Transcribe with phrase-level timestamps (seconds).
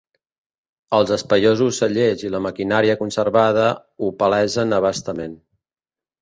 [0.99, 3.67] Els espaiosos cellers i la maquinària conservada
[4.07, 5.39] ho palesen a bastament.